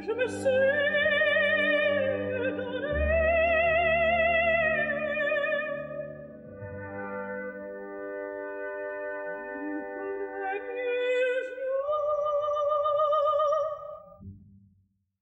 [0.00, 0.99] je me suis